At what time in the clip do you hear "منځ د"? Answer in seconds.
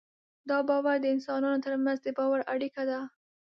1.85-2.07